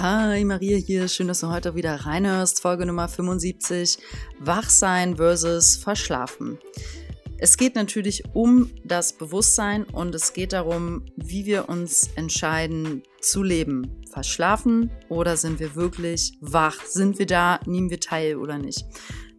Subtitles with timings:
[0.00, 1.06] Hi, Maria hier.
[1.06, 2.60] Schön, dass du heute wieder reinhörst.
[2.60, 3.98] Folge Nummer 75.
[4.40, 6.58] Wachsein versus Verschlafen.
[7.38, 13.44] Es geht natürlich um das Bewusstsein und es geht darum, wie wir uns entscheiden zu
[13.44, 14.02] leben.
[14.12, 16.84] Verschlafen oder sind wir wirklich wach?
[16.86, 17.60] Sind wir da?
[17.64, 18.84] Nehmen wir teil oder nicht?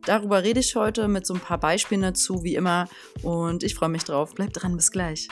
[0.06, 2.88] Darüber rede ich heute mit so ein paar Beispielen dazu, wie immer.
[3.24, 4.34] Und ich freue mich drauf.
[4.34, 5.28] Bleib dran, bis gleich.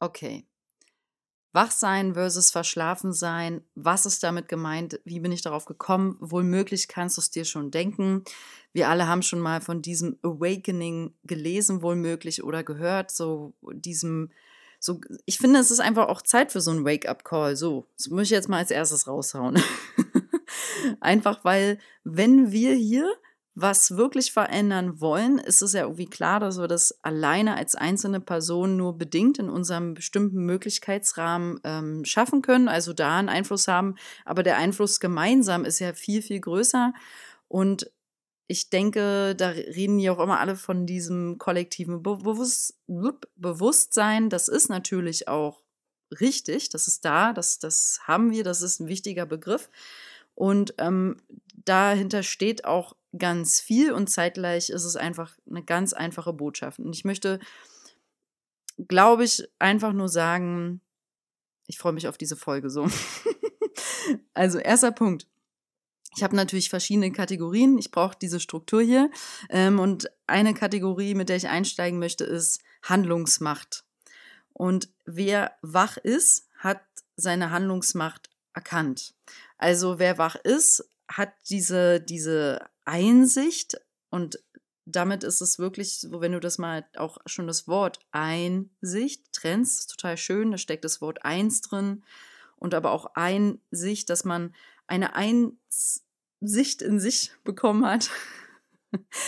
[0.00, 0.46] Okay.
[1.56, 3.62] Wachsein versus verschlafen sein.
[3.74, 5.00] Was ist damit gemeint?
[5.04, 6.18] Wie bin ich darauf gekommen?
[6.20, 8.24] Wohl möglich kannst du es dir schon denken.
[8.74, 13.10] Wir alle haben schon mal von diesem Awakening gelesen, wohl möglich oder gehört.
[13.10, 14.30] So diesem,
[14.78, 17.56] so, ich finde, es ist einfach auch Zeit für so einen Wake-up-Call.
[17.56, 19.58] So, das muss ich jetzt mal als erstes raushauen.
[21.00, 23.10] einfach weil, wenn wir hier
[23.58, 28.20] was wirklich verändern wollen, ist es ja irgendwie klar, dass wir das alleine als einzelne
[28.20, 33.94] Person nur bedingt in unserem bestimmten Möglichkeitsrahmen ähm, schaffen können, also da einen Einfluss haben.
[34.26, 36.92] Aber der Einfluss gemeinsam ist ja viel, viel größer.
[37.48, 37.90] Und
[38.46, 42.78] ich denke, da reden ja auch immer alle von diesem kollektiven Be Bewusst
[43.36, 44.28] Bewusstsein.
[44.28, 45.62] Das ist natürlich auch
[46.20, 49.70] richtig, das ist da, das, das haben wir, das ist ein wichtiger Begriff.
[50.34, 51.16] Und ähm,
[51.66, 56.78] dahinter steht auch ganz viel und zeitgleich ist es einfach eine ganz einfache Botschaft.
[56.78, 57.38] Und ich möchte,
[58.88, 60.80] glaube ich, einfach nur sagen,
[61.66, 62.88] ich freue mich auf diese Folge so.
[64.34, 65.26] also erster Punkt.
[66.16, 67.76] Ich habe natürlich verschiedene Kategorien.
[67.76, 69.10] Ich brauche diese Struktur hier.
[69.50, 73.84] Ähm, und eine Kategorie, mit der ich einsteigen möchte, ist Handlungsmacht.
[74.52, 76.80] Und wer wach ist, hat
[77.16, 79.14] seine Handlungsmacht erkannt.
[79.58, 84.38] Also wer wach ist, hat diese, diese Einsicht und
[84.86, 89.90] damit ist es wirklich so, wenn du das mal auch schon das Wort Einsicht trennst,
[89.90, 92.04] total schön, da steckt das Wort Eins drin
[92.56, 94.54] und aber auch Einsicht, dass man
[94.86, 98.10] eine Einsicht in sich bekommen hat,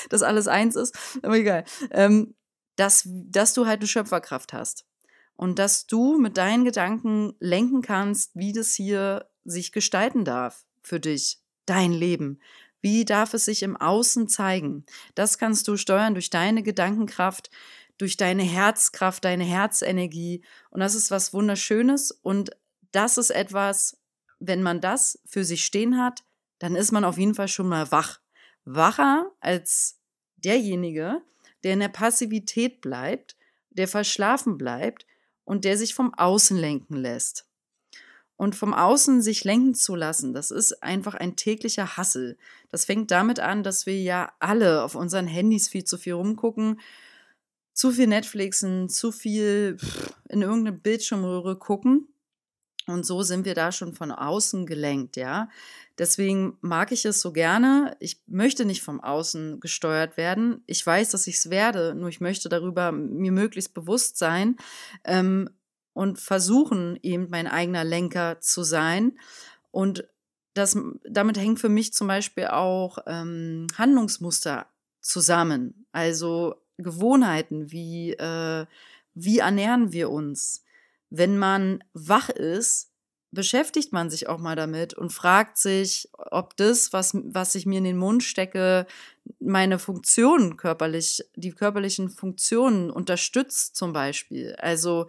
[0.09, 2.34] dass alles eins ist, aber egal, ähm,
[2.77, 4.87] dass, dass du halt eine Schöpferkraft hast
[5.34, 11.00] und dass du mit deinen Gedanken lenken kannst, wie das hier sich gestalten darf für
[11.00, 12.41] dich, dein Leben.
[12.81, 14.84] Wie darf es sich im Außen zeigen?
[15.15, 17.51] Das kannst du steuern durch deine Gedankenkraft,
[17.99, 20.45] durch deine Herzkraft, deine Herzenergie.
[20.71, 22.12] Und das ist was Wunderschönes.
[22.12, 22.51] Und
[22.93, 23.99] das ist etwas,
[24.39, 26.23] wenn man das für sich stehen hat,
[26.61, 28.21] dann ist man auf jeden Fall schon mal wach.
[28.65, 30.00] Wacher als
[30.37, 31.23] derjenige,
[31.65, 33.37] der in der Passivität bleibt,
[33.71, 35.06] der verschlafen bleibt
[35.45, 37.47] und der sich vom Außen lenken lässt.
[38.38, 42.38] Und vom Außen sich lenken zu lassen, das ist einfach ein täglicher Hassel.
[42.71, 46.81] Das fängt damit an, dass wir ja alle auf unseren Handys viel zu viel rumgucken,
[47.75, 49.76] zu viel Netflixen, zu viel
[50.28, 52.06] in irgendeine Bildschirmröhre gucken.
[52.87, 55.49] Und so sind wir da schon von außen gelenkt, ja.
[55.99, 57.97] Deswegen mag ich es so gerne.
[57.99, 60.62] Ich möchte nicht vom Außen gesteuert werden.
[60.66, 64.56] Ich weiß, dass ich es werde, nur ich möchte darüber mir möglichst bewusst sein.
[65.03, 65.50] Ähm,
[65.98, 69.19] und versuchen, eben mein eigener Lenker zu sein.
[69.72, 70.06] Und
[70.54, 74.69] das, damit hängt für mich zum Beispiel auch ähm, Handlungsmuster
[75.00, 75.87] zusammen.
[75.91, 78.64] Also Gewohnheiten, wie, äh,
[79.14, 80.62] wie ernähren wir uns?
[81.10, 82.92] Wenn man wach ist,
[83.32, 87.78] beschäftigt man sich auch mal damit und fragt sich, ob das, was, was ich mir
[87.78, 88.87] in den Mund stecke,
[89.41, 94.54] meine Funktionen körperlich, die körperlichen Funktionen unterstützt zum Beispiel.
[94.60, 95.08] Also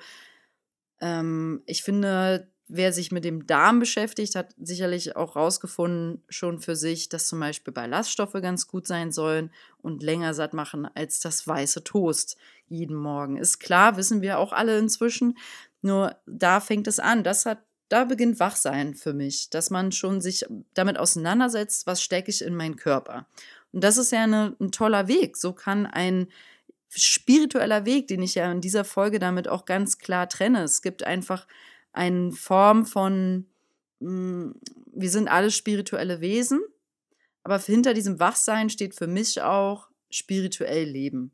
[1.02, 6.76] ähm, ich finde, wer sich mit dem Darm beschäftigt, hat sicherlich auch rausgefunden, schon für
[6.76, 9.52] sich, dass zum Beispiel Ballaststoffe ganz gut sein sollen
[9.82, 12.38] und länger satt machen als das weiße Toast
[12.68, 13.38] jeden Morgen.
[13.38, 15.38] Ist klar, wissen wir auch alle inzwischen.
[15.82, 17.24] Nur da fängt es an.
[17.24, 20.46] Das hat, da beginnt Wachsein für mich, dass man schon sich
[20.76, 23.26] damit auseinandersetzt, was stecke ich in meinen Körper.
[23.72, 25.38] Und das ist ja eine, ein toller Weg.
[25.38, 26.28] So kann ein
[26.90, 30.64] spiritueller Weg, den ich ja in dieser Folge damit auch ganz klar trenne.
[30.64, 31.48] Es gibt einfach
[31.92, 33.46] eine Form von,
[34.00, 34.56] mh, hm,
[34.92, 36.62] wir sind alle spirituelle Wesen,
[37.44, 41.32] aber hinter diesem Wachsein steht für mich auch spirituell Leben.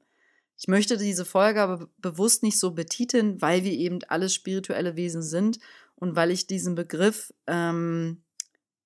[0.58, 5.22] Ich möchte diese Folge aber bewusst nicht so betiteln, weil wir eben alle spirituelle Wesen
[5.22, 5.60] sind
[5.96, 8.22] und weil ich diesen Begriff ähm,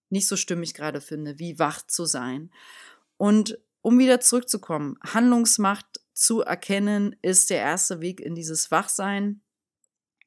[0.10, 2.52] nicht so stimmig gerade finde, wie wach zu sein.
[3.18, 9.42] Und um wieder zurückzukommen, Handlungsmacht zu erkennen, ist der erste Weg in dieses Wachsein.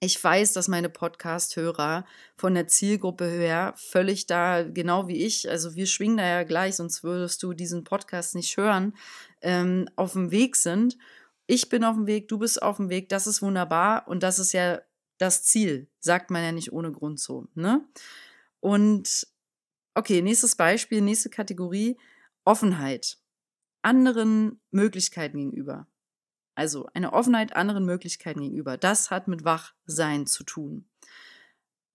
[0.00, 2.06] Ich weiß, dass meine Podcast-Hörer
[2.36, 6.76] von der Zielgruppe her völlig da, genau wie ich, also wir schwingen da ja gleich,
[6.76, 8.96] sonst würdest du diesen Podcast nicht hören,
[9.42, 10.96] ähm, auf dem Weg sind.
[11.46, 14.38] ich bin auf dem Weg, du bist auf dem Weg, das ist wunderbar und das
[14.38, 14.80] ist ja
[15.18, 17.48] das Ziel, sagt man ja nicht ohne Grund so.
[17.54, 17.86] Ne?
[18.60, 19.26] Und
[19.94, 21.98] okay, nächstes Beispiel, nächste Kategorie,
[22.44, 23.18] Offenheit
[23.82, 25.86] anderen Möglichkeiten gegenüber.
[26.54, 28.76] Also eine Offenheit anderen Möglichkeiten gegenüber.
[28.76, 30.88] Das hat mit Wachsein zu tun.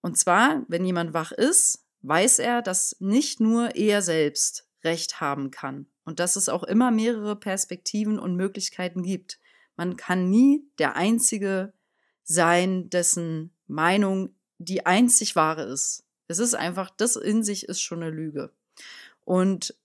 [0.00, 5.50] Und zwar, wenn jemand wach ist, weiß er, dass nicht nur er selbst Recht haben
[5.50, 9.38] kann und dass es auch immer mehrere Perspektiven und Möglichkeiten gibt.
[9.76, 11.72] Man kann nie der Einzige
[12.22, 16.04] sein, dessen Meinung die einzig wahre ist.
[16.26, 18.52] Es ist einfach, das in sich ist schon eine Lüge.
[19.24, 19.76] Und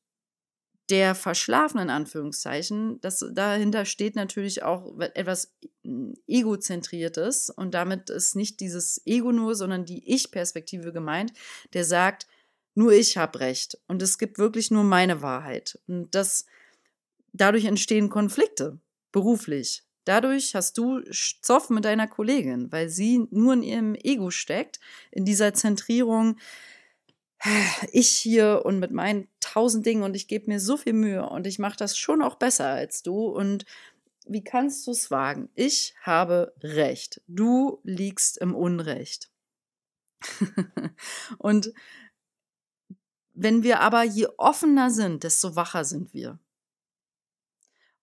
[0.93, 5.55] der verschlafenen Anführungszeichen, das, dahinter steht natürlich auch etwas
[6.27, 7.49] egozentriertes.
[7.49, 11.33] Und damit ist nicht dieses Ego nur, sondern die Ich-Perspektive gemeint,
[11.73, 12.27] der sagt,
[12.75, 13.79] nur ich habe recht.
[13.87, 15.79] Und es gibt wirklich nur meine Wahrheit.
[15.87, 16.45] Und das
[17.31, 18.79] dadurch entstehen Konflikte
[19.11, 19.81] beruflich.
[20.05, 21.01] Dadurch hast du
[21.41, 24.79] Zoff mit deiner Kollegin, weil sie nur in ihrem Ego steckt,
[25.09, 26.37] in dieser Zentrierung,
[27.91, 31.45] ich hier und mit meinen tausend Dingen und ich gebe mir so viel Mühe und
[31.45, 33.65] ich mache das schon auch besser als du und
[34.25, 35.49] wie kannst du es wagen?
[35.53, 37.21] Ich habe Recht.
[37.27, 39.29] Du liegst im Unrecht.
[41.37, 41.73] und
[43.33, 46.39] wenn wir aber je offener sind, desto wacher sind wir.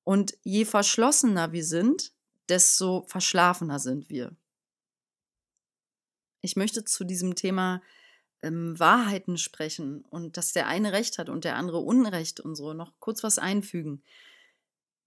[0.04, 2.12] Und je verschlossener wir sind,
[2.48, 4.36] desto verschlafener sind wir.
[6.42, 7.82] Ich möchte zu diesem Thema
[8.42, 12.72] ähm, Wahrheiten sprechen und dass der eine Recht hat und der andere Unrecht und so
[12.72, 14.02] noch kurz was einfügen.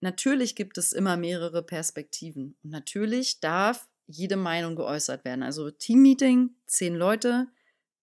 [0.01, 5.44] Natürlich gibt es immer mehrere Perspektiven und natürlich darf jede Meinung geäußert werden.
[5.44, 7.47] Also Teammeeting, zehn Leute,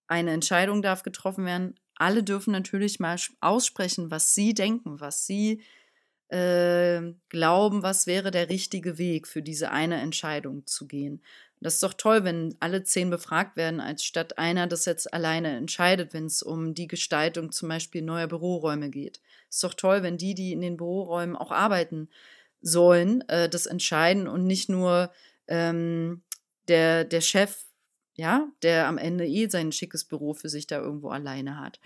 [0.06, 1.78] eine Entscheidung darf getroffen werden.
[1.94, 5.62] Alle dürfen natürlich mal aussprechen, was sie denken, was sie
[6.28, 11.22] äh, glauben, was wäre der richtige Weg für diese eine Entscheidung zu gehen.
[11.60, 15.56] Das ist doch toll, wenn alle zehn befragt werden, als statt einer das jetzt alleine
[15.56, 19.20] entscheidet, wenn es um die Gestaltung zum Beispiel neuer Büroräume geht.
[19.50, 22.08] Ist doch toll, wenn die, die in den Büroräumen auch arbeiten
[22.62, 25.10] sollen, äh, das entscheiden und nicht nur
[25.48, 26.22] ähm,
[26.68, 27.64] der, der Chef,
[28.14, 31.78] ja, der am Ende eh sein schickes Büro für sich da irgendwo alleine hat.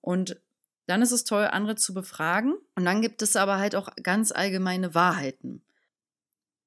[0.00, 0.40] Und
[0.86, 2.54] dann ist es toll, andere zu befragen.
[2.74, 5.62] Und dann gibt es aber halt auch ganz allgemeine Wahrheiten.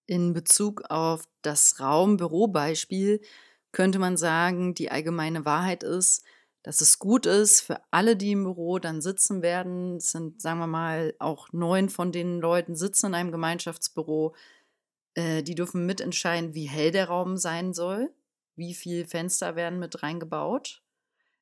[0.08, 3.22] In Bezug auf das Raum-Büro-Beispiel
[3.74, 6.24] könnte man sagen, die allgemeine Wahrheit ist,
[6.64, 9.98] dass es gut ist für alle, die im Büro dann sitzen werden.
[9.98, 14.34] Es sind, sagen wir mal, auch neun von den Leuten sitzen in einem Gemeinschaftsbüro.
[15.14, 18.12] Äh, die dürfen mitentscheiden, wie hell der Raum sein soll,
[18.56, 20.82] wie viele Fenster werden mit reingebaut.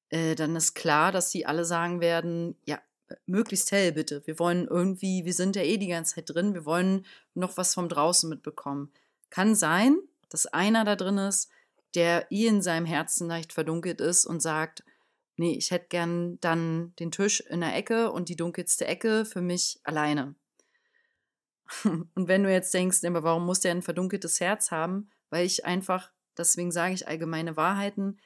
[0.09, 2.79] Äh, dann ist klar, dass sie alle sagen werden, ja,
[3.25, 4.25] möglichst hell bitte.
[4.25, 7.73] Wir wollen irgendwie, wir sind ja eh die ganze Zeit drin, wir wollen noch was
[7.73, 8.91] vom draußen mitbekommen.
[9.29, 9.97] Kann sein,
[10.29, 11.49] dass einer da drin ist,
[11.93, 14.83] der eh in seinem Herzen leicht verdunkelt ist und sagt,
[15.37, 19.41] nee, ich hätte gern dann den Tisch in der Ecke und die dunkelste Ecke für
[19.41, 20.35] mich alleine.
[21.83, 25.09] Und wenn du jetzt denkst, aber warum muss der ein verdunkeltes Herz haben?
[25.31, 28.19] Weil ich einfach, deswegen sage ich allgemeine Wahrheiten,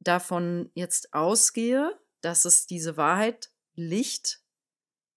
[0.00, 4.42] davon jetzt ausgehe, dass es diese Wahrheit Licht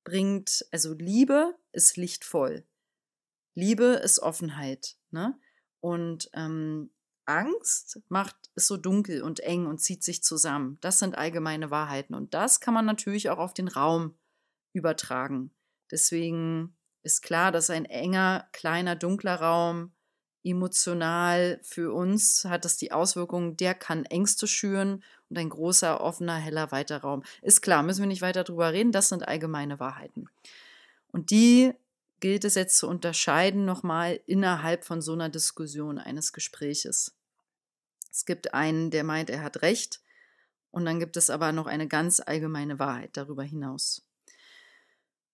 [0.03, 2.65] bringt, also Liebe ist lichtvoll.
[3.55, 4.97] Liebe ist Offenheit.
[5.09, 5.37] Ne?
[5.79, 6.91] Und ähm,
[7.25, 10.77] Angst macht es so dunkel und eng und zieht sich zusammen.
[10.81, 12.13] Das sind allgemeine Wahrheiten.
[12.13, 14.17] Und das kann man natürlich auch auf den Raum
[14.73, 15.51] übertragen.
[15.89, 19.91] Deswegen ist klar, dass ein enger, kleiner, dunkler Raum
[20.43, 26.35] emotional für uns hat das die Auswirkung, der kann Ängste schüren und ein großer, offener,
[26.35, 27.23] heller, weiter Raum.
[27.41, 30.29] Ist klar, müssen wir nicht weiter drüber reden, das sind allgemeine Wahrheiten.
[31.11, 31.73] Und die
[32.19, 37.15] gilt es jetzt zu unterscheiden nochmal innerhalb von so einer Diskussion eines Gespräches.
[38.11, 40.01] Es gibt einen, der meint, er hat recht,
[40.69, 44.03] und dann gibt es aber noch eine ganz allgemeine Wahrheit darüber hinaus.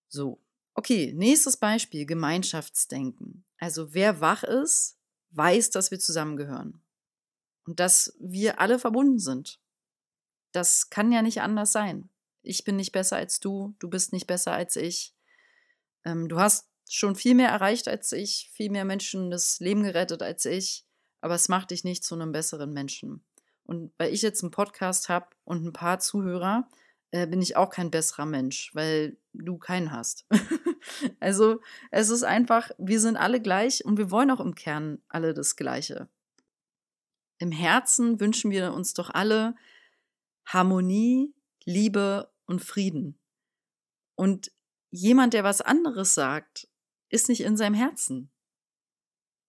[0.08, 0.40] So,
[0.74, 3.44] okay, nächstes Beispiel, Gemeinschaftsdenken.
[3.60, 4.98] Also wer wach ist,
[5.32, 6.82] weiß, dass wir zusammengehören
[7.66, 9.60] und dass wir alle verbunden sind.
[10.52, 12.10] Das kann ja nicht anders sein.
[12.42, 15.14] Ich bin nicht besser als du, du bist nicht besser als ich.
[16.06, 20.22] Ähm, du hast schon viel mehr erreicht als ich, viel mehr Menschen das Leben gerettet
[20.22, 20.86] als ich,
[21.22, 23.26] aber es macht dich nicht zu einem besseren Menschen.
[23.66, 26.70] Und weil ich jetzt einen Podcast habe und ein paar Zuhörer,
[27.12, 30.26] äh, bin ich auch kein besserer Mensch, weil du keinen hast.
[31.20, 31.62] also
[31.92, 35.56] es ist einfach, wir sind alle gleich und wir wollen auch im Kern alle das
[35.56, 36.08] Gleiche.
[37.40, 39.56] Im Herzen wünschen wir uns doch alle
[40.48, 41.34] Harmonie,
[41.66, 43.20] Liebe und Frieden.
[44.16, 44.52] Und
[44.90, 46.68] jemand, der was anderes sagt,
[47.10, 48.32] ist nicht in seinem Herzen.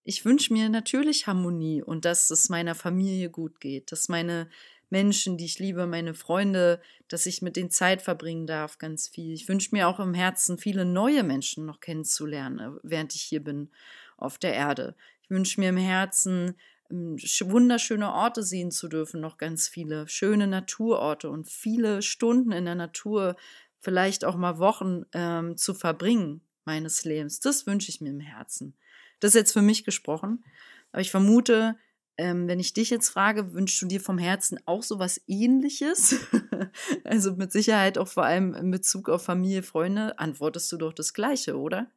[0.03, 4.49] Ich wünsche mir natürlich Harmonie und dass es meiner Familie gut geht, dass meine
[4.91, 9.35] Menschen, die ich liebe, meine Freunde, dass ich mit denen Zeit verbringen darf, ganz viel.
[9.35, 13.45] Ich wünsche mir auch im Herzen, viele neue Menschen noch kennenzulernen, äh, während ich hier
[13.45, 13.71] bin
[14.17, 14.97] auf der Erde.
[15.23, 16.57] Ich wünsche mir im Herzen,
[16.91, 22.75] wunderschöne Orte sehen zu dürfen, noch ganz viele schöne Naturorte und viele Stunden in der
[22.75, 23.37] Natur,
[23.81, 27.41] vielleicht auch mal Wochen ähm, zu verbringen meines Lebens.
[27.41, 28.75] Das wünsche ich mir im Herzen.
[29.21, 30.45] Das ist jetzt für mich gesprochen,
[30.93, 31.77] aber ich vermute,
[32.17, 36.17] ähm, wenn ich dich jetzt frage, wünschst du dir vom Herzen auch so was ähnliches?
[37.05, 41.15] also mit Sicherheit auch vor allem in Bezug auf Familie, Freunde, antwortest du doch das
[41.15, 41.91] Gleiche, oder?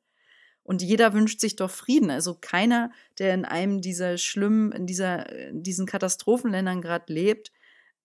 [0.63, 2.11] Und jeder wünscht sich doch Frieden.
[2.11, 7.51] Also keiner, der in einem dieser schlimmen, in, dieser, in diesen Katastrophenländern gerade lebt,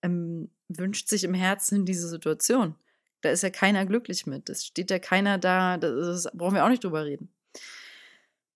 [0.03, 2.75] ähm, wünscht sich im Herzen diese Situation.
[3.21, 4.49] Da ist ja keiner glücklich mit.
[4.49, 7.29] Es steht ja keiner da, das brauchen wir auch nicht drüber reden.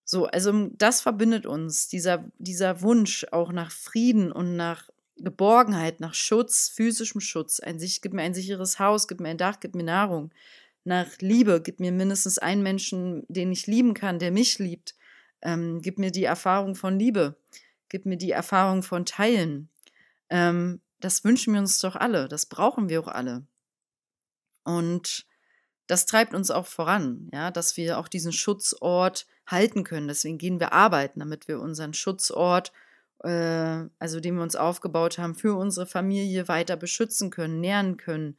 [0.05, 4.89] So, also das verbindet uns, dieser, dieser Wunsch auch nach Frieden und nach
[5.19, 7.61] Geborgenheit, nach Schutz, physischem Schutz.
[7.61, 10.31] Ein, gib mir ein sicheres Haus, gib mir ein Dach, gib mir Nahrung.
[10.85, 14.95] Nach Liebe, gib mir mindestens einen Menschen, den ich lieben kann, der mich liebt.
[15.43, 17.37] Ähm, gib mir die Erfahrung von Liebe.
[17.89, 19.69] Gib mir die Erfahrung von Teilen.
[20.31, 22.29] Ähm, das wünschen wir uns doch alle.
[22.29, 23.47] Das brauchen wir auch alle.
[24.65, 25.27] Und
[25.87, 30.07] das treibt uns auch voran, ja, dass wir auch diesen Schutzort halten können.
[30.07, 32.73] Deswegen gehen wir arbeiten, damit wir unseren Schutzort,
[33.25, 38.37] äh, also den wir uns aufgebaut haben, für unsere Familie weiter beschützen können, nähren können.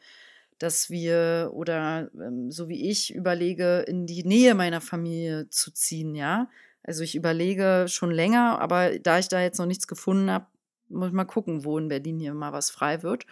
[0.62, 6.13] Dass wir oder ähm, so wie ich überlege, in die Nähe meiner Familie zu ziehen,
[6.13, 6.50] ja.
[6.84, 10.46] Also ich überlege schon länger, aber da ich da jetzt noch nichts gefunden habe,
[10.89, 13.25] muss ich mal gucken, wo in Berlin hier mal was frei wird,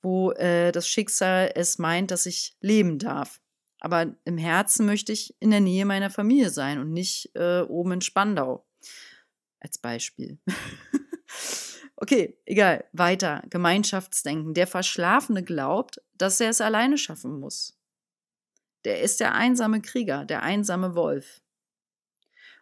[0.00, 3.40] wo äh, das Schicksal es meint, dass ich leben darf.
[3.80, 7.92] Aber im Herzen möchte ich in der Nähe meiner Familie sein und nicht äh, oben
[7.92, 8.64] in Spandau.
[9.60, 10.38] Als Beispiel.
[11.96, 12.84] okay, egal.
[12.92, 13.42] Weiter.
[13.50, 14.54] Gemeinschaftsdenken.
[14.54, 17.78] Der Verschlafene glaubt, dass er es alleine schaffen muss.
[18.84, 21.40] Der ist der einsame Krieger, der einsame Wolf.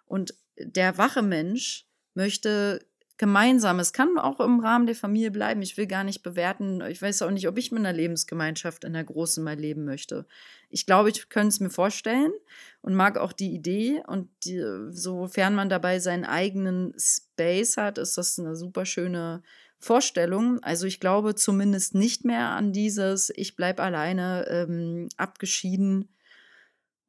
[0.05, 2.87] Und der wache Mensch möchte
[3.23, 3.79] gemeinsam.
[3.79, 5.63] Es kann auch im Rahmen der Familie bleiben.
[5.63, 6.81] Ich will gar nicht bewerten.
[6.89, 10.27] Ich weiß auch nicht, ob ich mit einer Lebensgemeinschaft in der Großen mal leben möchte.
[10.71, 12.33] Ich glaube, ich könnte es mir vorstellen
[12.81, 14.03] und mag auch die Idee.
[14.09, 19.45] Und die, sofern man dabei seinen eigenen Space hat, ist das eine super schöne
[19.79, 20.61] Vorstellung.
[20.65, 26.09] Also ich glaube zumindest nicht mehr an dieses, ich bleibe alleine, ähm, abgeschieden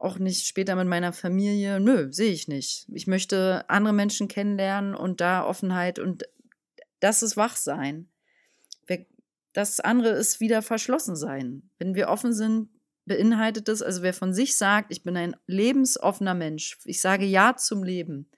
[0.03, 1.79] auch nicht später mit meiner Familie.
[1.79, 2.88] Nö, sehe ich nicht.
[2.93, 6.24] Ich möchte andere Menschen kennenlernen und da Offenheit und
[7.00, 8.10] das ist Wachsein.
[9.53, 11.69] Das andere ist wieder verschlossen sein.
[11.77, 12.69] Wenn wir offen sind,
[13.05, 17.55] beinhaltet es, also wer von sich sagt, ich bin ein lebensoffener Mensch, ich sage Ja
[17.55, 18.29] zum Leben,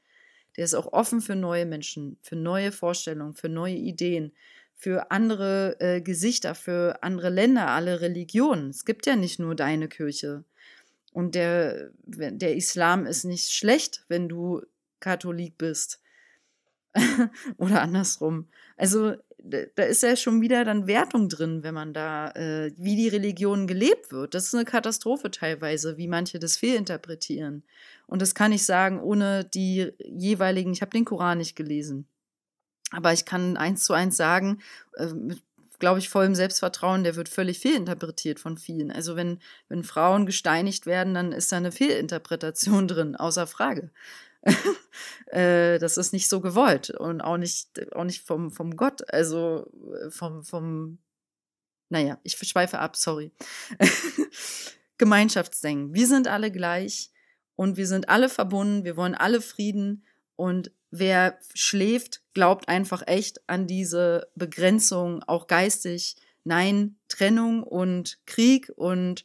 [0.57, 4.33] der ist auch offen für neue Menschen, für neue Vorstellungen, für neue Ideen,
[4.73, 8.69] für andere äh, Gesichter, für andere Länder, alle Religionen.
[8.69, 10.43] Es gibt ja nicht nur deine Kirche.
[11.15, 14.63] Und der, der Islam ist nicht schlecht, wenn du
[14.99, 16.01] Katholik bist.
[17.57, 18.49] Oder andersrum.
[18.75, 23.07] Also da ist ja schon wieder dann Wertung drin, wenn man da, äh, wie die
[23.07, 24.33] Religion gelebt wird.
[24.33, 27.63] Das ist eine Katastrophe teilweise, wie manche das fehlinterpretieren.
[28.07, 32.09] Und das kann ich sagen, ohne die jeweiligen, ich habe den Koran nicht gelesen.
[32.91, 34.59] Aber ich kann eins zu eins sagen,
[34.97, 35.44] äh, mit
[35.79, 38.91] glaube ich, vollem Selbstvertrauen, der wird völlig fehlinterpretiert von vielen.
[38.91, 43.91] Also wenn, wenn Frauen gesteinigt werden, dann ist da eine Fehlinterpretation drin, außer Frage.
[45.27, 49.71] äh, das ist nicht so gewollt und auch nicht, auch nicht vom, vom Gott, also
[50.03, 50.99] äh, vom, vom,
[51.89, 53.31] naja, ich schweife ab, sorry.
[54.97, 55.93] Gemeinschaftsdenken.
[55.93, 57.11] Wir sind alle gleich
[57.55, 60.05] und wir sind alle verbunden, wir wollen alle Frieden
[60.35, 66.15] und wer schläft, glaubt einfach echt an diese Begrenzung, auch geistig.
[66.43, 69.23] Nein, Trennung und Krieg und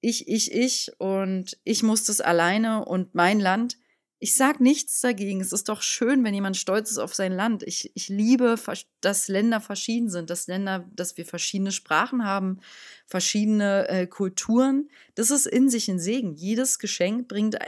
[0.00, 3.78] ich, ich, ich und ich muss das alleine und mein Land.
[4.18, 5.40] Ich sage nichts dagegen.
[5.40, 7.62] Es ist doch schön, wenn jemand stolz ist auf sein Land.
[7.64, 8.54] Ich, ich liebe,
[9.00, 12.60] dass Länder verschieden sind, dass Länder, dass wir verschiedene Sprachen haben,
[13.06, 14.88] verschiedene äh, Kulturen.
[15.16, 16.34] Das ist in sich ein Segen.
[16.34, 17.58] Jedes Geschenk bringt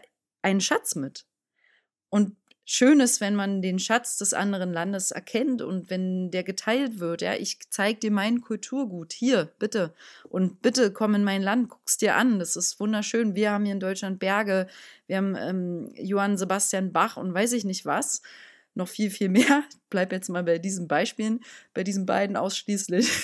[0.42, 1.26] einen Schatz mit.
[2.08, 2.36] Und
[2.70, 7.22] schön ist, wenn man den Schatz des anderen Landes erkennt und wenn der geteilt wird.
[7.22, 9.94] Ja, ich zeige dir mein Kulturgut hier, bitte.
[10.28, 12.38] Und bitte komm in mein Land, guck's dir an.
[12.38, 13.34] Das ist wunderschön.
[13.34, 14.66] Wir haben hier in Deutschland Berge,
[15.06, 18.20] wir haben ähm, Johann Sebastian Bach und weiß ich nicht was.
[18.74, 19.64] Noch viel, viel mehr.
[19.70, 21.40] Ich bleib jetzt mal bei diesen Beispielen,
[21.72, 23.10] bei diesen beiden ausschließlich.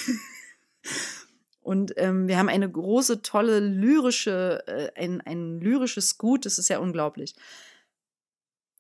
[1.61, 6.69] Und ähm, wir haben eine große, tolle lyrische, äh, ein, ein lyrisches Gut, das ist
[6.69, 7.35] ja unglaublich.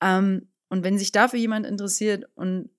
[0.02, 2.71] Ähm, Und wenn sich dafür jemand interessiert und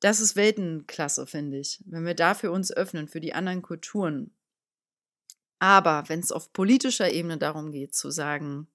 [0.00, 4.32] das ist Weltenklasse, finde ich, wenn wir dafür uns öffnen, für die anderen Kulturen.
[5.58, 8.68] Aber wenn es auf politischer Ebene darum geht, zu sagen,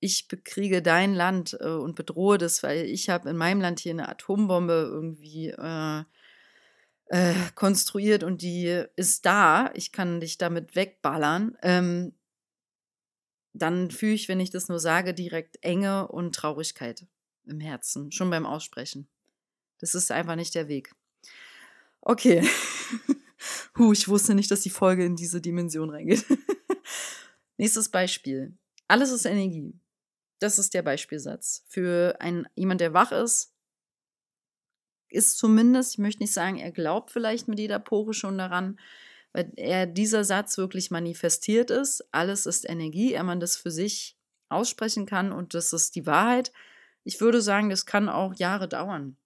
[0.00, 3.92] ich bekriege dein Land äh, und bedrohe das, weil ich habe in meinem Land hier
[3.92, 6.04] eine Atombombe irgendwie äh,
[7.06, 12.12] äh, konstruiert und die ist da, ich kann dich damit wegballern, ähm,
[13.58, 17.06] dann fühle ich, wenn ich das nur sage, direkt Enge und Traurigkeit
[17.46, 19.08] im Herzen, schon beim Aussprechen.
[19.78, 20.92] Das ist einfach nicht der Weg.
[22.00, 22.46] Okay.
[23.78, 26.26] Huh, ich wusste nicht, dass die Folge in diese Dimension reingeht.
[27.56, 28.58] Nächstes Beispiel.
[28.88, 29.78] Alles ist Energie.
[30.40, 31.64] Das ist der Beispielsatz.
[31.68, 33.54] Für ein, jemand, der wach ist,
[35.08, 38.78] ist zumindest, ich möchte nicht sagen, er glaubt vielleicht mit jeder Pore schon daran,
[39.32, 42.06] weil er dieser Satz wirklich manifestiert ist.
[42.12, 44.16] Alles ist Energie, er man das für sich
[44.48, 46.52] aussprechen kann und das ist die Wahrheit.
[47.04, 49.16] Ich würde sagen, das kann auch Jahre dauern.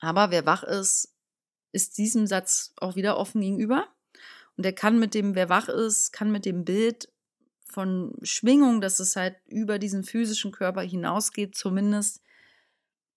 [0.00, 1.14] Aber wer wach ist,
[1.72, 3.88] ist diesem Satz auch wieder offen gegenüber.
[4.56, 7.12] Und er kann mit dem, wer wach ist, kann mit dem Bild
[7.70, 12.22] von Schwingung, dass es halt über diesen physischen Körper hinausgeht, zumindest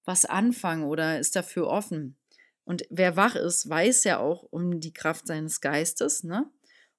[0.05, 2.17] was anfangen oder ist dafür offen.
[2.63, 6.49] Und wer wach ist, weiß ja auch um die Kraft seines Geistes, ne?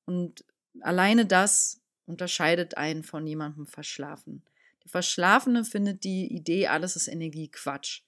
[0.04, 0.44] Und
[0.80, 4.42] alleine das unterscheidet einen von jemandem Verschlafen.
[4.82, 8.02] Der Verschlafene findet die Idee, alles ist Energie, Quatsch.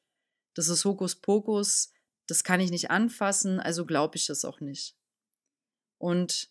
[0.55, 1.93] Das ist Hokuspokus,
[2.27, 4.97] das kann ich nicht anfassen, also glaube ich das auch nicht.
[5.99, 6.51] Und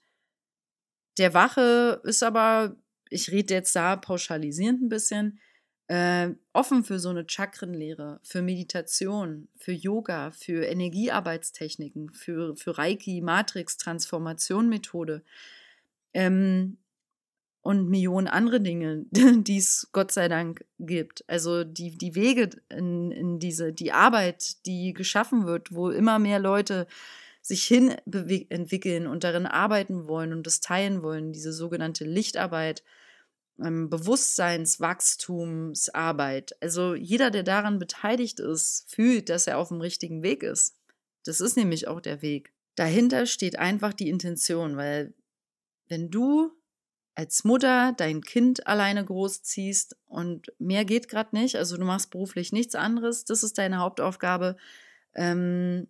[1.17, 2.75] der Wache ist aber,
[3.09, 5.39] ich rede jetzt da pauschalisierend ein bisschen,
[5.87, 13.21] äh, offen für so eine Chakrenlehre, für Meditation, für Yoga, für Energiearbeitstechniken, für, für Reiki,
[13.21, 15.23] Matrix, Transformation-Methode
[16.13, 16.77] ähm,
[17.61, 21.25] und Millionen andere Dinge, die es Gott sei Dank gibt.
[21.27, 26.39] Also die, die Wege in, in diese, die Arbeit, die geschaffen wird, wo immer mehr
[26.39, 26.87] Leute
[27.41, 32.83] sich hin entwickeln und darin arbeiten wollen und das teilen wollen, diese sogenannte Lichtarbeit
[33.59, 36.55] ähm, Bewusstseinswachstumsarbeit.
[36.61, 40.77] Also jeder, der daran beteiligt ist, fühlt, dass er auf dem richtigen Weg ist.
[41.25, 42.53] Das ist nämlich auch der Weg.
[42.75, 45.13] Dahinter steht einfach die Intention, weil
[45.87, 46.51] wenn du
[47.15, 52.51] als Mutter dein Kind alleine großziehst und mehr geht gerade nicht, also du machst beruflich
[52.51, 54.57] nichts anderes, das ist deine Hauptaufgabe,
[55.13, 55.87] ähm,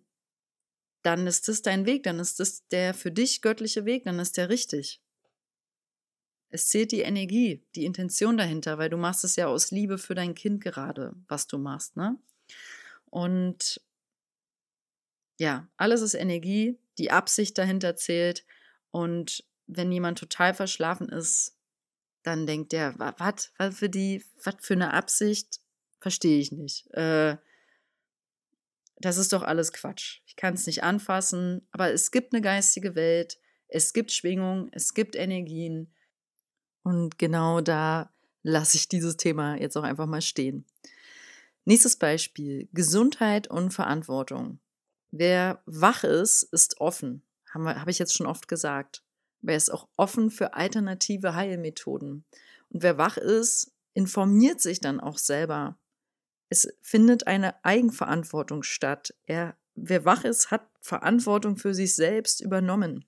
[1.02, 4.36] dann ist das dein Weg, dann ist das der für dich göttliche Weg, dann ist
[4.36, 5.02] der richtig.
[6.54, 10.14] Es zählt die Energie, die Intention dahinter, weil du machst es ja aus Liebe für
[10.14, 12.16] dein Kind gerade, was du machst, ne?
[13.06, 13.80] Und
[15.36, 18.46] ja, alles ist Energie, die Absicht dahinter zählt.
[18.92, 21.56] Und wenn jemand total verschlafen ist,
[22.22, 25.58] dann denkt der, was, für die, was für eine Absicht,
[25.98, 26.88] verstehe ich nicht.
[26.94, 27.36] Äh,
[28.98, 30.20] das ist doch alles Quatsch.
[30.24, 34.94] Ich kann es nicht anfassen, aber es gibt eine geistige Welt, es gibt Schwingung, es
[34.94, 35.90] gibt Energien
[36.84, 38.10] und genau da
[38.42, 40.64] lasse ich dieses Thema jetzt auch einfach mal stehen.
[41.64, 42.68] Nächstes Beispiel.
[42.72, 44.58] Gesundheit und Verantwortung.
[45.10, 47.22] Wer wach ist, ist offen.
[47.52, 49.02] Habe hab ich jetzt schon oft gesagt.
[49.40, 52.24] Wer ist auch offen für alternative Heilmethoden.
[52.68, 55.78] Und wer wach ist, informiert sich dann auch selber.
[56.50, 59.14] Es findet eine Eigenverantwortung statt.
[59.24, 63.06] Er, wer wach ist, hat Verantwortung für sich selbst übernommen.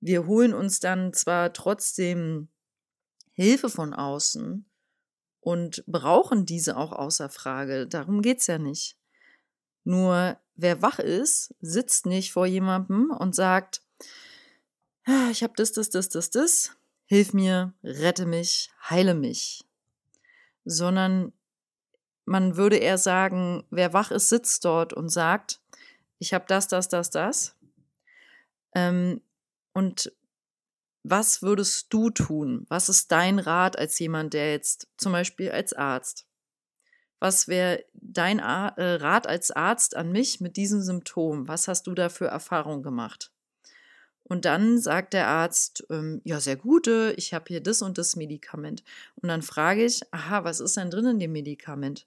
[0.00, 2.48] Wir holen uns dann zwar trotzdem
[3.40, 4.66] Hilfe von außen
[5.40, 7.86] und brauchen diese auch außer Frage.
[7.86, 8.98] Darum geht es ja nicht.
[9.82, 13.80] Nur wer wach ist, sitzt nicht vor jemandem und sagt,
[15.06, 16.76] ah, ich habe das, das, das, das, das,
[17.06, 19.64] hilf mir, rette mich, heile mich.
[20.66, 21.32] Sondern
[22.26, 25.62] man würde eher sagen, wer wach ist, sitzt dort und sagt,
[26.18, 27.56] ich habe das, das, das, das.
[28.74, 29.22] Ähm,
[29.72, 30.12] und
[31.02, 32.66] was würdest du tun?
[32.68, 36.26] Was ist dein Rat als jemand, der jetzt zum Beispiel als Arzt?
[37.18, 41.48] Was wäre dein äh, Rat als Arzt an mich mit diesem Symptom?
[41.48, 43.30] Was hast du da für Erfahrungen gemacht?
[44.22, 48.14] Und dann sagt der Arzt, ähm, ja, sehr gute, ich habe hier das und das
[48.14, 48.84] Medikament.
[49.16, 52.06] Und dann frage ich, aha, was ist denn drin in dem Medikament?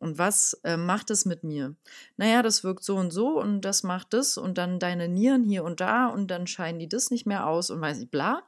[0.00, 1.76] Und was äh, macht es mit mir?
[2.16, 5.62] Naja, das wirkt so und so und das macht das und dann deine Nieren hier
[5.62, 8.42] und da und dann scheinen die das nicht mehr aus und weiß ich, bla.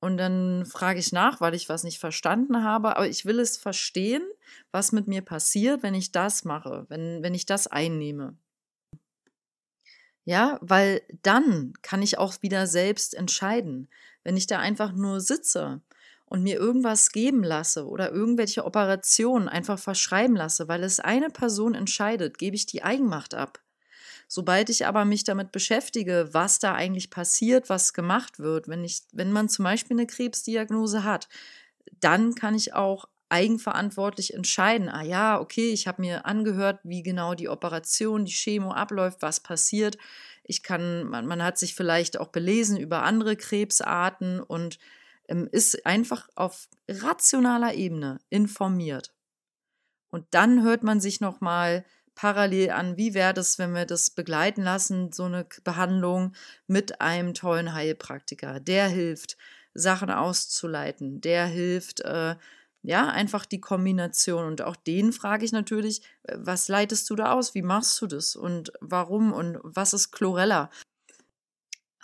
[0.00, 3.58] Und dann frage ich nach, weil ich was nicht verstanden habe, aber ich will es
[3.58, 4.22] verstehen,
[4.72, 8.34] was mit mir passiert, wenn ich das mache, wenn, wenn ich das einnehme.
[10.24, 13.88] Ja, weil dann kann ich auch wieder selbst entscheiden.
[14.22, 15.82] Wenn ich da einfach nur sitze
[16.26, 21.74] und mir irgendwas geben lasse oder irgendwelche Operationen einfach verschreiben lasse, weil es eine Person
[21.74, 23.60] entscheidet, gebe ich die Eigenmacht ab.
[24.26, 29.02] Sobald ich aber mich damit beschäftige, was da eigentlich passiert, was gemacht wird, wenn ich,
[29.12, 31.28] wenn man zum Beispiel eine Krebsdiagnose hat,
[32.00, 37.34] dann kann ich auch eigenverantwortlich entscheiden, ah ja, okay, ich habe mir angehört, wie genau
[37.34, 39.98] die Operation, die Chemo abläuft, was passiert.
[40.44, 44.78] Ich kann, man, man hat sich vielleicht auch belesen über andere Krebsarten und
[45.28, 49.14] ist einfach auf rationaler Ebene informiert.
[50.10, 51.84] Und dann hört man sich nochmal
[52.14, 56.32] parallel an, wie wäre das, wenn wir das begleiten lassen, so eine Behandlung
[56.66, 58.60] mit einem tollen Heilpraktiker.
[58.60, 59.36] Der hilft,
[59.74, 62.36] Sachen auszuleiten, der hilft, äh,
[62.82, 64.44] ja, einfach die Kombination.
[64.44, 67.54] Und auch den frage ich natürlich, äh, was leitest du da aus?
[67.54, 68.36] Wie machst du das?
[68.36, 69.32] Und warum?
[69.32, 70.70] Und was ist Chlorella?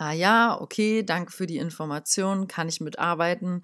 [0.01, 3.61] Ah ja, okay, danke für die Information, kann ich mitarbeiten.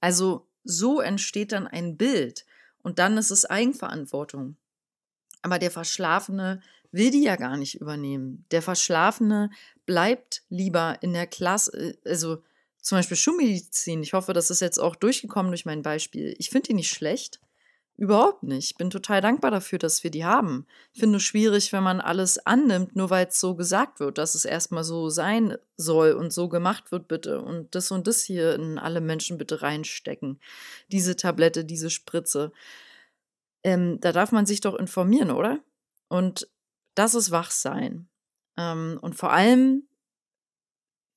[0.00, 2.46] Also so entsteht dann ein Bild
[2.82, 4.56] und dann ist es Eigenverantwortung.
[5.42, 6.62] Aber der Verschlafene
[6.92, 8.46] will die ja gar nicht übernehmen.
[8.52, 9.50] Der Verschlafene
[9.84, 12.42] bleibt lieber in der Klasse, äh, also
[12.80, 14.02] zum Beispiel Schulmedizin.
[14.02, 16.34] Ich hoffe, das ist jetzt auch durchgekommen durch mein Beispiel.
[16.38, 17.38] Ich finde die nicht schlecht.
[17.98, 18.72] Überhaupt nicht.
[18.72, 20.66] Ich bin total dankbar dafür, dass wir die haben.
[20.92, 24.34] Ich finde es schwierig, wenn man alles annimmt, nur weil es so gesagt wird, dass
[24.34, 27.40] es erstmal so sein soll und so gemacht wird, bitte.
[27.40, 30.38] Und das und das hier in alle Menschen bitte reinstecken.
[30.92, 32.52] Diese Tablette, diese Spritze.
[33.64, 35.60] Ähm, da darf man sich doch informieren, oder?
[36.08, 36.48] Und
[36.94, 38.08] das ist Wachsein.
[38.58, 39.88] Ähm, und vor allem,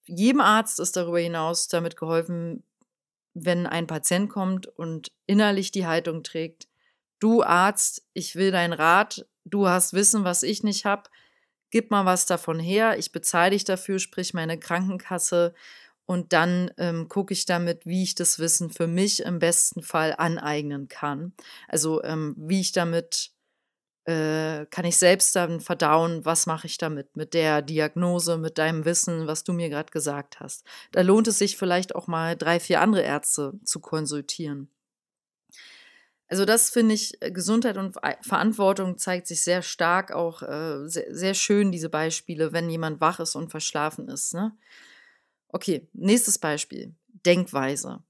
[0.06, 2.64] jedem Arzt ist darüber hinaus damit geholfen,
[3.34, 6.69] wenn ein Patient kommt und innerlich die Haltung trägt,
[7.20, 11.10] du Arzt, ich will deinen Rat, du hast Wissen, was ich nicht habe,
[11.72, 15.54] gib mal was davon her, ich bezahle dich dafür, sprich meine Krankenkasse
[16.06, 20.16] und dann ähm, gucke ich damit, wie ich das Wissen für mich im besten Fall
[20.18, 21.34] aneignen kann.
[21.68, 23.32] Also ähm, wie ich damit
[24.06, 28.86] äh, kann ich selbst dann verdauen, was mache ich damit, mit der Diagnose, mit deinem
[28.86, 30.66] Wissen, was du mir gerade gesagt hast.
[30.92, 34.72] Da lohnt es sich vielleicht auch mal drei, vier andere Ärzte zu konsultieren.
[36.30, 41.14] Also das finde ich, äh, Gesundheit und Verantwortung zeigt sich sehr stark, auch äh, sehr,
[41.14, 44.36] sehr, schön, diese Beispiele, wenn jemand wach ist und verschlafen ist.
[44.36, 44.56] Ne?
[45.48, 46.94] Okay, nächstes Beispiel.
[47.26, 48.04] Denkweise.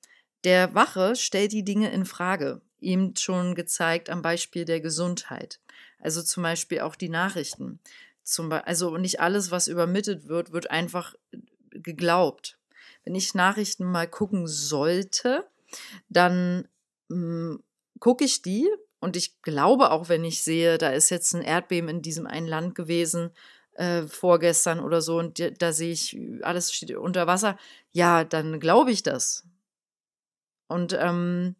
[0.43, 2.61] Der Wache stellt die Dinge in Frage.
[2.81, 5.59] Ihm schon gezeigt am Beispiel der Gesundheit.
[5.99, 7.79] Also zum Beispiel auch die Nachrichten.
[8.23, 11.37] Zum also nicht alles, was übermittelt wird, wird einfach äh,
[11.71, 12.59] geglaubt.
[13.05, 15.47] Wenn ich Nachrichten mal gucken sollte,
[16.09, 16.67] dann
[17.09, 17.63] hm,
[17.99, 21.89] gucke ich die und ich glaube auch, wenn ich sehe, da ist jetzt ein Erdbeben
[21.89, 23.31] in diesem einen Land gewesen,
[23.75, 27.57] äh, vorgestern oder so, und da sehe ich, alles steht unter Wasser,
[27.91, 29.45] ja, dann glaube ich das.
[30.67, 31.55] Und ähm,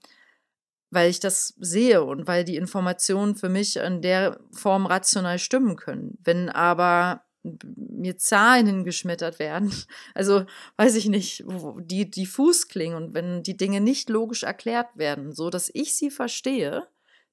[0.91, 5.75] weil ich das sehe und weil die Informationen für mich in der Form rational stimmen
[5.75, 6.17] können.
[6.23, 9.71] Wenn aber mir Zahlen hingeschmettert werden,
[10.15, 10.45] also
[10.77, 11.43] weiß ich nicht,
[11.81, 16.11] die diffus klingen und wenn die Dinge nicht logisch erklärt werden, so dass ich sie
[16.11, 16.87] verstehe,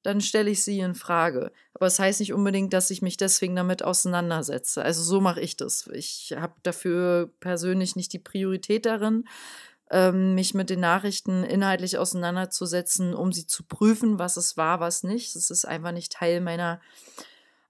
[0.07, 1.51] dann stelle ich sie in Frage.
[1.75, 4.81] Aber es das heißt nicht unbedingt, dass ich mich deswegen damit auseinandersetze.
[4.81, 5.89] Also so mache ich das.
[5.93, 9.25] Ich habe dafür persönlich nicht die Priorität darin,
[9.91, 15.03] ähm, mich mit den Nachrichten inhaltlich auseinanderzusetzen, um sie zu prüfen, was es war, was
[15.03, 15.35] nicht.
[15.35, 16.81] Das ist einfach nicht Teil meiner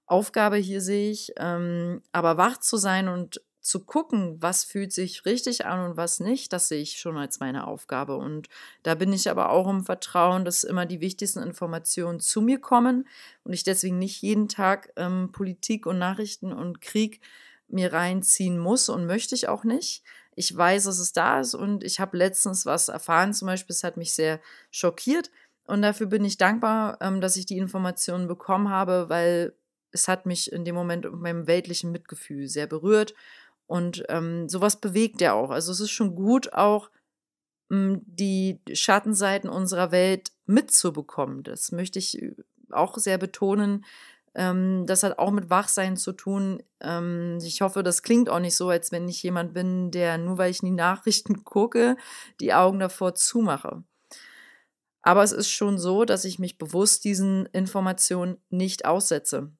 [0.07, 1.33] Aufgabe hier, sehe ich.
[1.37, 6.21] Ähm, aber wach zu sein und zu gucken, was fühlt sich richtig an und was
[6.21, 8.15] nicht, das sehe ich schon als meine Aufgabe.
[8.15, 8.47] Und
[8.83, 13.07] da bin ich aber auch im Vertrauen, dass immer die wichtigsten Informationen zu mir kommen
[13.43, 17.19] und ich deswegen nicht jeden Tag ähm, Politik und Nachrichten und Krieg
[17.67, 20.01] mir reinziehen muss und möchte ich auch nicht.
[20.35, 23.83] Ich weiß, dass es da ist und ich habe letztens was erfahren, zum Beispiel, es
[23.83, 24.39] hat mich sehr
[24.71, 25.29] schockiert
[25.65, 29.53] und dafür bin ich dankbar, ähm, dass ich die Informationen bekommen habe, weil
[29.91, 33.13] es hat mich in dem Moment mit meinem weltlichen Mitgefühl sehr berührt
[33.65, 35.49] und ähm, sowas bewegt ja auch.
[35.49, 36.89] Also es ist schon gut, auch
[37.71, 41.43] ähm, die Schattenseiten unserer Welt mitzubekommen.
[41.43, 42.35] Das möchte ich äh,
[42.71, 43.85] auch sehr betonen,
[44.37, 46.61] ähm, das hat auch mit Wachsein zu tun.
[46.79, 50.37] Ähm, ich hoffe, das klingt auch nicht so, als wenn ich jemand bin, der nur
[50.37, 51.97] weil ich in die Nachrichten gucke,
[52.39, 53.83] die Augen davor zumache.
[55.01, 59.51] Aber es ist schon so, dass ich mich bewusst diesen Informationen nicht aussetze.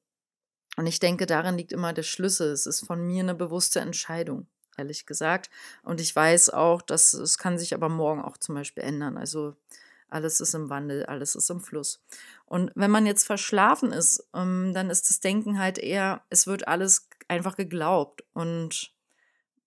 [0.78, 2.52] Und ich denke, darin liegt immer der Schlüssel.
[2.52, 5.50] Es ist von mir eine bewusste Entscheidung, ehrlich gesagt.
[5.82, 9.18] Und ich weiß auch, dass es kann sich aber morgen auch zum Beispiel ändern.
[9.18, 9.56] Also
[10.08, 12.00] alles ist im Wandel, alles ist im Fluss.
[12.46, 16.68] Und wenn man jetzt verschlafen ist, ähm, dann ist das Denken halt eher, es wird
[16.68, 18.22] alles einfach geglaubt.
[18.32, 18.94] Und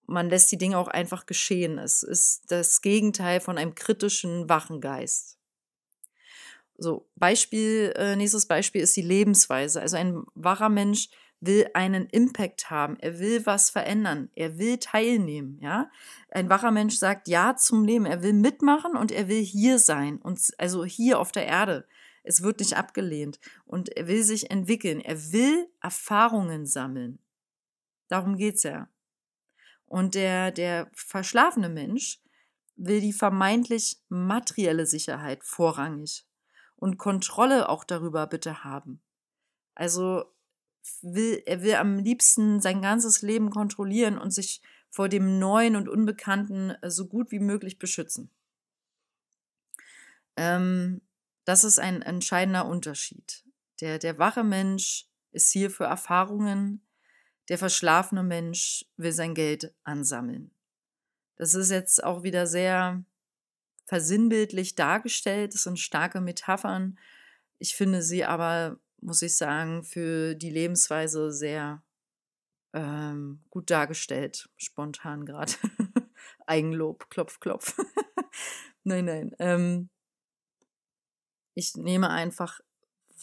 [0.05, 1.77] man lässt die Dinge auch einfach geschehen.
[1.77, 5.40] Es ist das Gegenteil von einem kritischen, wachen Geist.
[6.81, 9.79] So, Beispiel, äh, nächstes Beispiel ist die Lebensweise.
[9.79, 15.59] Also ein wacher Mensch will einen Impact haben, er will was verändern, er will teilnehmen,
[15.61, 15.91] ja.
[16.31, 20.17] Ein wacher Mensch sagt Ja zum Leben, er will mitmachen und er will hier sein
[20.17, 21.87] und also hier auf der Erde.
[22.23, 27.19] Es wird nicht abgelehnt und er will sich entwickeln, er will Erfahrungen sammeln.
[28.07, 28.89] Darum geht's ja.
[29.85, 32.21] Und der, der verschlafene Mensch
[32.75, 36.25] will die vermeintlich materielle Sicherheit vorrangig
[36.81, 39.01] und Kontrolle auch darüber bitte haben.
[39.75, 40.25] Also
[41.03, 45.87] will, er will am liebsten sein ganzes Leben kontrollieren und sich vor dem Neuen und
[45.87, 48.31] Unbekannten äh, so gut wie möglich beschützen.
[50.35, 51.01] Ähm,
[51.45, 53.43] das ist ein entscheidender Unterschied.
[53.79, 56.81] Der, der wache Mensch ist hier für Erfahrungen,
[57.47, 60.49] der verschlafene Mensch will sein Geld ansammeln.
[61.35, 63.03] Das ist jetzt auch wieder sehr
[63.91, 65.53] versinnbildlich dargestellt.
[65.53, 66.97] Das sind starke Metaphern.
[67.59, 71.83] Ich finde sie aber muss ich sagen, für die Lebensweise sehr
[72.71, 75.51] ähm, gut dargestellt, spontan gerade.
[76.47, 77.75] Eigenlob, klopf, klopf.
[78.85, 79.35] nein, nein.
[79.39, 79.89] Ähm,
[81.53, 82.61] ich nehme einfach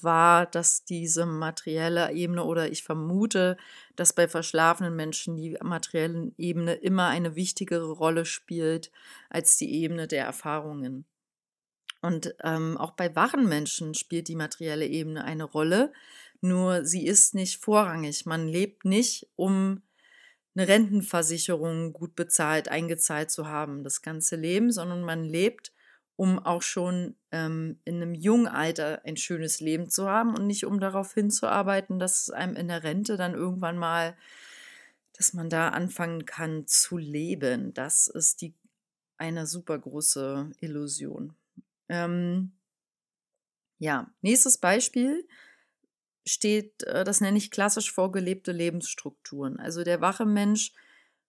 [0.04, 3.56] wahr, dass diese materielle Ebene oder ich vermute,
[3.96, 8.90] dass bei verschlafenen Menschen die materielle Ebene immer eine wichtigere Rolle spielt
[9.30, 11.04] als die Ebene der Erfahrungen.
[12.00, 15.92] Und ähm, auch bei wachen Menschen spielt die materielle Ebene eine Rolle,
[16.40, 18.24] nur sie ist nicht vorrangig.
[18.24, 19.82] Man lebt nicht, um
[20.54, 25.72] eine Rentenversicherung gut bezahlt, eingezahlt zu haben, das ganze Leben, sondern man lebt,
[26.18, 30.66] um auch schon ähm, in einem jungen Alter ein schönes Leben zu haben und nicht
[30.66, 34.16] um darauf hinzuarbeiten, dass es einem in der Rente dann irgendwann mal,
[35.16, 37.72] dass man da anfangen kann zu leben.
[37.72, 38.52] Das ist die
[39.16, 41.36] eine super große Illusion.
[41.88, 42.50] Ähm,
[43.78, 45.24] ja, nächstes Beispiel
[46.26, 49.60] steht, äh, das nenne ich klassisch vorgelebte Lebensstrukturen.
[49.60, 50.72] Also der wache Mensch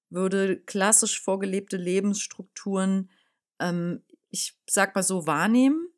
[0.09, 3.11] würde klassisch vorgelebte Lebensstrukturen,
[3.59, 5.89] ähm, ich sag mal so, wahrnehmen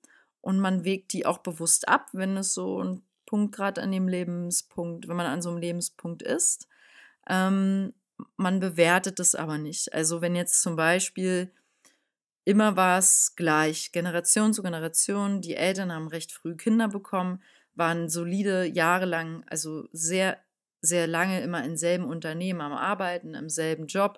[0.42, 4.08] und man wägt die auch bewusst ab, wenn es so ein Punkt gerade an dem
[4.08, 6.68] Lebenspunkt, wenn man an so einem Lebenspunkt ist.
[7.28, 7.94] Ähm,
[8.38, 9.94] man bewertet es aber nicht.
[9.94, 11.52] Also wenn jetzt zum Beispiel
[12.44, 15.42] Immer war es gleich, Generation zu Generation.
[15.42, 17.44] Die Eltern haben recht früh Kinder bekommen,
[17.76, 20.38] waren solide jahrelang, also sehr,
[20.82, 24.18] sehr lange immer im selben Unternehmen am Arbeiten, im selben Job.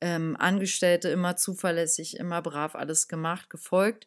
[0.00, 4.06] Ähm, Angestellte immer zuverlässig, immer brav alles gemacht, gefolgt.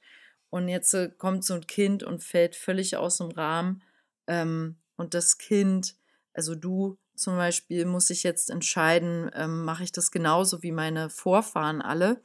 [0.50, 3.84] Und jetzt äh, kommt so ein Kind und fällt völlig aus dem Rahmen.
[4.28, 5.96] Ähm, und das Kind,
[6.34, 11.10] also du zum Beispiel, muss sich jetzt entscheiden, ähm, mache ich das genauso wie meine
[11.10, 12.22] Vorfahren alle?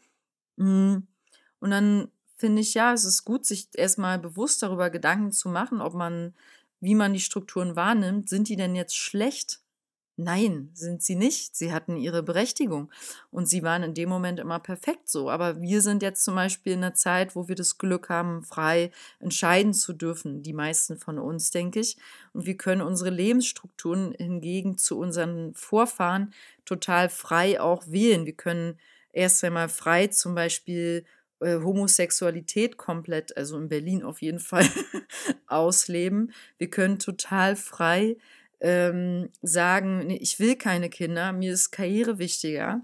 [0.56, 1.06] Mhm
[1.60, 5.80] und dann finde ich, ja, es ist gut, sich erstmal bewusst darüber Gedanken zu machen,
[5.80, 6.34] ob man,
[6.80, 8.28] wie man die Strukturen wahrnimmt.
[8.28, 9.60] Sind die denn jetzt schlecht?
[10.20, 11.54] Nein, sind sie nicht.
[11.54, 12.90] Sie hatten ihre Berechtigung
[13.30, 15.30] und sie waren in dem Moment immer perfekt so.
[15.30, 18.90] Aber wir sind jetzt zum Beispiel in einer Zeit, wo wir das Glück haben, frei
[19.20, 21.98] entscheiden zu dürfen, die meisten von uns, denke ich.
[22.32, 28.26] Und wir können unsere Lebensstrukturen hingegen zu unseren Vorfahren total frei auch wählen.
[28.26, 28.76] Wir können
[29.12, 31.04] erst einmal frei zum Beispiel
[31.38, 34.68] äh, Homosexualität komplett, also in Berlin auf jeden Fall,
[35.46, 36.32] ausleben.
[36.58, 38.16] Wir können total frei
[38.60, 42.82] ähm, sagen, nee, ich will keine Kinder, mir ist Karriere wichtiger.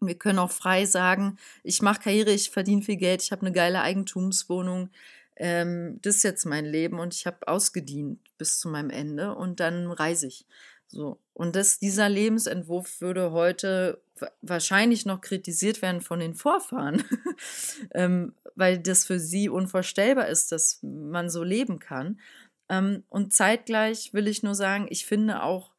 [0.00, 3.52] Wir können auch frei sagen, ich mache Karriere, ich verdiene viel Geld, ich habe eine
[3.52, 4.90] geile Eigentumswohnung.
[5.36, 9.60] Ähm, das ist jetzt mein Leben und ich habe ausgedient bis zu meinem Ende und
[9.60, 10.46] dann reise ich.
[10.88, 11.18] So.
[11.32, 14.00] Und das, dieser Lebensentwurf würde heute
[14.40, 17.04] wahrscheinlich noch kritisiert werden von den Vorfahren,
[17.94, 22.18] ähm, weil das für sie unvorstellbar ist, dass man so leben kann.
[22.68, 25.72] Ähm, und zeitgleich will ich nur sagen, ich finde auch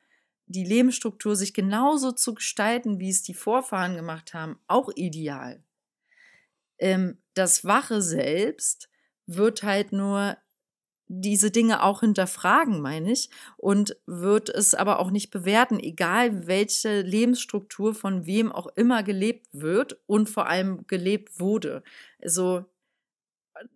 [0.45, 5.62] die Lebensstruktur sich genauso zu gestalten, wie es die Vorfahren gemacht haben, auch ideal.
[6.80, 8.89] Ähm, das Wache selbst
[9.26, 10.38] wird halt nur
[11.10, 17.02] diese Dinge auch hinterfragen, meine ich, und wird es aber auch nicht bewerten, egal welche
[17.02, 21.84] Lebensstruktur von wem auch immer gelebt wird und vor allem gelebt wurde.
[22.21, 22.65] Also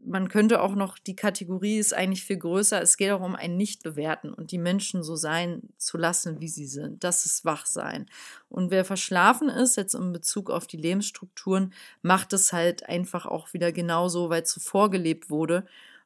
[0.04, 3.58] man könnte auch noch, die Kategorie ist eigentlich viel größer, es geht auch um ein
[3.58, 7.04] Nicht-Bewerten und die Menschen so sein zu lassen, wie sie sind.
[7.04, 8.08] Das ist Wachsein.
[8.50, 13.54] Und wer verschlafen ist, jetzt in Bezug auf die Lebensstrukturen, macht es halt einfach auch
[13.54, 15.66] wieder genauso, weil zuvor gelebt wurde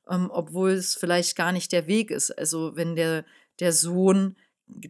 [0.09, 2.31] ähm, obwohl es vielleicht gar nicht der Weg ist.
[2.31, 3.25] Also wenn der,
[3.59, 4.35] der Sohn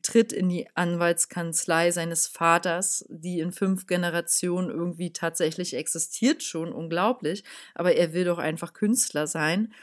[0.02, 7.44] tritt in die Anwaltskanzlei seines Vaters, die in fünf Generationen irgendwie tatsächlich existiert schon, unglaublich,
[7.74, 9.74] aber er will doch einfach Künstler sein,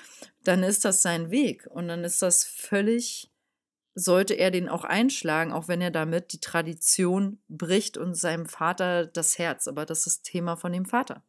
[0.44, 3.31] dann ist das sein Weg und dann ist das völlig,
[3.94, 9.07] sollte er den auch einschlagen, auch wenn er damit die Tradition bricht und seinem Vater
[9.07, 11.22] das Herz, aber das ist Thema von dem Vater.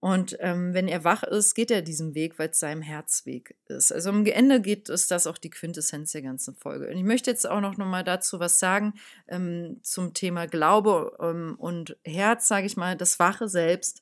[0.00, 3.90] Und ähm, wenn er wach ist, geht er diesen Weg, weil es seinem Herzweg ist.
[3.90, 6.86] Also am Ende geht es das auch die Quintessenz der ganzen Folge.
[6.86, 8.94] Und ich möchte jetzt auch noch, mal dazu was sagen
[9.26, 14.00] ähm, zum Thema Glaube ähm, und Herz, sage ich mal, das Wache selbst.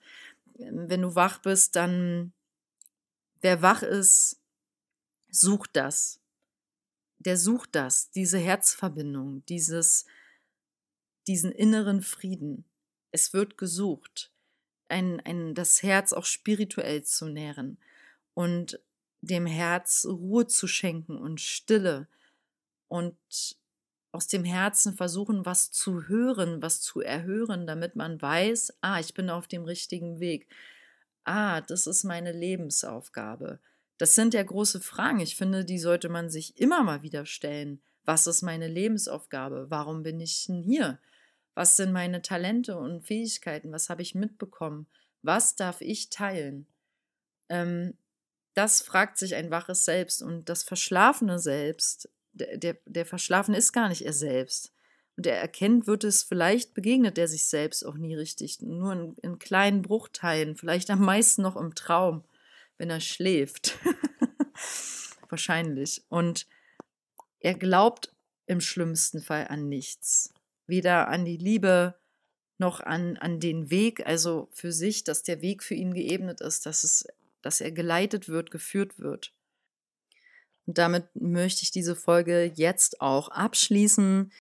[0.59, 2.35] Ähm, wenn du wach bist, dann,
[3.41, 4.39] wer wach ist,
[5.31, 6.21] sucht das.
[7.19, 10.05] Der sucht das, diese Herzverbindung, dieses,
[11.27, 12.67] diesen inneren Frieden.
[13.13, 14.31] Es wird gesucht
[14.89, 17.79] ein, ein, das Herz auch spirituell zu nähren
[18.35, 18.81] und
[19.21, 22.09] dem Herz Ruhe zu schenken und Stille
[22.89, 23.17] und
[24.13, 29.13] aus dem Herzen versuchen, was zu hören, was zu erhören, damit man weiß, ah, ich
[29.13, 30.49] bin auf dem richtigen Weg.
[31.25, 33.59] Ah, das ist meine Lebensaufgabe.
[33.99, 35.21] Das sind ja große Fragen.
[35.21, 37.83] Ich finde, die sollte man sich immer mal wieder stellen.
[38.05, 39.67] Was ist meine Lebensaufgabe?
[39.69, 40.99] Warum bin ich denn hier?
[41.57, 43.73] Was sind meine Talente und Fähigkeiten?
[43.73, 44.87] Was habe ich mitbekommen?
[45.23, 46.67] Was darf ich teilen?
[47.49, 47.95] Ähm,
[48.53, 53.73] das fragt sich ein waches Selbst und das verschlafene Selbst, der, der, der Verschlafene ist
[53.73, 54.75] gar nicht er selbst.
[55.17, 59.15] Und er erkennt, wird es, vielleicht begegnet er sich selbst auch nie richtig, nur in,
[59.23, 62.23] in kleinen Bruchteilen, vielleicht am meisten noch im Traum,
[62.77, 63.79] wenn er schläft.
[65.31, 66.05] Wahrscheinlich.
[66.11, 66.47] Und
[67.41, 68.15] er glaubt
[68.45, 70.35] im schlimmsten Fall an nichts
[70.67, 71.95] weder an die Liebe
[72.59, 76.67] noch an, an den Weg, also für sich, dass der Weg für ihn geebnet ist,
[76.67, 77.07] dass, es,
[77.43, 79.35] dass er geleitet wird, geführt wird.
[80.67, 84.33] Und damit möchte ich diese Folge jetzt auch abschließen.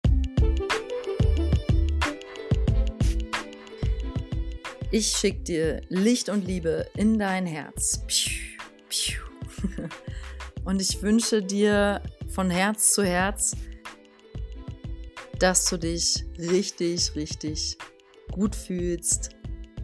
[4.92, 8.02] Ich schicke dir Licht und Liebe in dein Herz.
[10.66, 13.56] Und ich wünsche dir von Herz zu Herz,
[15.40, 17.78] dass du dich richtig, richtig
[18.32, 19.30] gut fühlst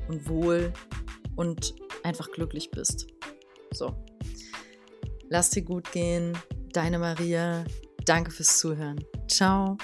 [0.07, 0.73] und wohl
[1.35, 3.07] und einfach glücklich bist.
[3.71, 3.95] So.
[5.29, 6.37] Lass dir gut gehen.
[6.73, 7.63] Deine Maria.
[8.05, 9.03] Danke fürs Zuhören.
[9.27, 9.77] Ciao.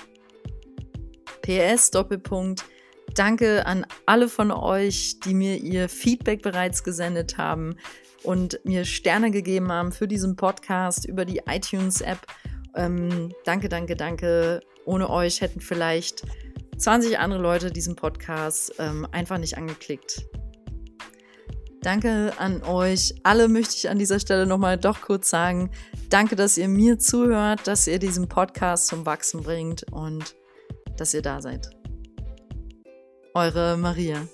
[1.41, 2.65] PS Doppelpunkt.
[3.15, 7.77] Danke an alle von euch, die mir ihr Feedback bereits gesendet haben
[8.23, 12.19] und mir Sterne gegeben haben für diesen Podcast über die iTunes-App.
[12.75, 14.59] Ähm, danke, danke, danke.
[14.87, 16.23] Ohne euch hätten vielleicht
[16.77, 20.25] 20 andere Leute diesen Podcast ähm, einfach nicht angeklickt.
[21.81, 23.13] Danke an euch.
[23.23, 25.71] Alle möchte ich an dieser Stelle nochmal doch kurz sagen.
[26.09, 30.35] Danke, dass ihr mir zuhört, dass ihr diesen Podcast zum Wachsen bringt und
[30.95, 31.69] dass ihr da seid.
[33.33, 34.25] Eure Maria.